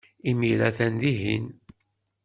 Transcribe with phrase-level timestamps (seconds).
[0.29, 1.45] Imir-a, atan dihin.